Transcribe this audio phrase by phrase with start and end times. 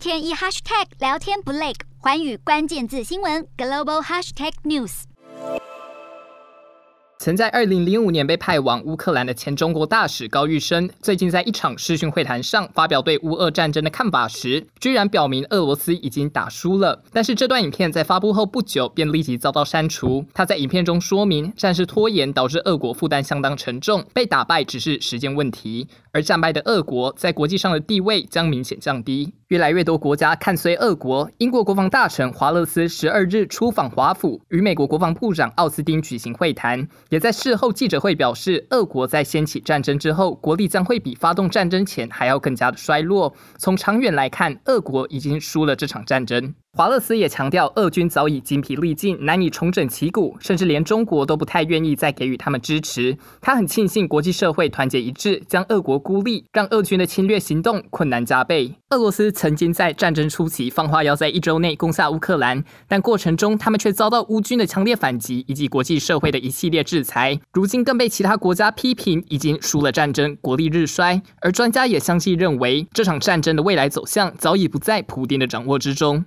[0.00, 5.02] 天一 hashtag 聊天不累，寰宇关键字新闻 global hashtag news。
[7.18, 17.02] 曾在二零零五年被派往乌克兰的前中国大使高玉生，最近在一场视讯会谈上发表对乌俄战争的看法时，居然表明俄罗斯已经打输了。
[17.12, 20.24] 但是这段影片在发布后不久便立即遭到删除。
[20.32, 25.86] 他在影片中说明，战事拖延导致俄国负担相当沉重，被打败只是时间问题。
[26.12, 29.34] 而战败的俄国在国际上的地位将明显降低。
[29.50, 31.28] 越来越多国家看衰俄国。
[31.38, 36.86] 英国国防大臣华勒斯十二日出访华府，与美国国防部长奥斯汀举行会谈。
[37.08, 43.34] 也在事后记者会表示，俄国在掀起战争之后，国力将会比发动战争前还要更加的衰落。
[43.58, 46.54] 从长远来看，俄国已经输了这场战争。
[46.76, 53.18] 华勒斯也强调，俄军早已精疲力尽，难以重整旗鼓，甚至连中国都不太愿意再给予他们支持。
[53.40, 58.72] 他很庆幸国际社会团结一致，将俄国孤立，让俄军的侵略行动困难加倍。
[58.90, 67.38] 俄罗斯曾经在战争初期放话要在一周内攻下乌克兰，但过程中他们却遭到乌军的强烈反击以及国际社会的一系列制裁。
[67.52, 71.20] 如今更被其他国家批评已经输了战争，国力日衰。
[71.42, 76.24] 而专家也相继认为，这场战争的未来走向早已不在普丁的掌握之中。